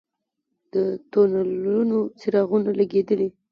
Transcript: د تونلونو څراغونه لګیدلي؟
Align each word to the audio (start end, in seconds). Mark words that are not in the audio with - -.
د 0.73 0.75
تونلونو 1.11 1.99
څراغونه 2.19 2.71
لګیدلي؟ 2.79 3.29